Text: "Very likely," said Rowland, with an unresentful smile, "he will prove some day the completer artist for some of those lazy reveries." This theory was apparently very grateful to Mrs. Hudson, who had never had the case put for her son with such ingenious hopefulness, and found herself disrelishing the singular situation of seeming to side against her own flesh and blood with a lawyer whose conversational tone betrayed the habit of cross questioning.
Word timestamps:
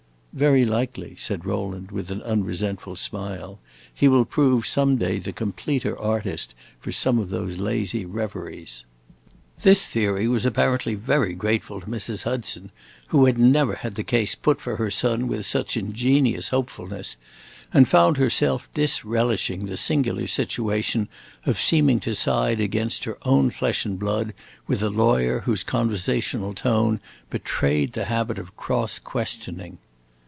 "Very 0.33 0.63
likely," 0.63 1.17
said 1.17 1.43
Rowland, 1.45 1.91
with 1.91 2.09
an 2.09 2.21
unresentful 2.21 2.95
smile, 2.95 3.59
"he 3.93 4.07
will 4.07 4.23
prove 4.23 4.65
some 4.65 4.95
day 4.95 5.19
the 5.19 5.33
completer 5.33 5.99
artist 5.99 6.55
for 6.79 6.89
some 6.93 7.19
of 7.19 7.27
those 7.29 7.57
lazy 7.57 8.05
reveries." 8.05 8.85
This 9.63 9.85
theory 9.85 10.29
was 10.29 10.45
apparently 10.45 10.95
very 10.95 11.33
grateful 11.33 11.81
to 11.81 11.85
Mrs. 11.87 12.23
Hudson, 12.23 12.71
who 13.09 13.25
had 13.25 13.37
never 13.37 13.75
had 13.75 13.95
the 13.95 14.05
case 14.05 14.33
put 14.33 14.61
for 14.61 14.77
her 14.77 14.89
son 14.89 15.27
with 15.27 15.45
such 15.45 15.75
ingenious 15.75 16.47
hopefulness, 16.47 17.17
and 17.73 17.85
found 17.85 18.15
herself 18.15 18.69
disrelishing 18.73 19.65
the 19.65 19.75
singular 19.75 20.27
situation 20.27 21.09
of 21.45 21.59
seeming 21.59 21.99
to 21.99 22.15
side 22.15 22.61
against 22.61 23.03
her 23.03 23.17
own 23.23 23.49
flesh 23.49 23.85
and 23.85 23.99
blood 23.99 24.33
with 24.65 24.81
a 24.81 24.89
lawyer 24.89 25.41
whose 25.41 25.65
conversational 25.65 26.53
tone 26.53 27.01
betrayed 27.29 27.91
the 27.91 28.05
habit 28.05 28.39
of 28.39 28.55
cross 28.55 28.97
questioning. 28.97 29.77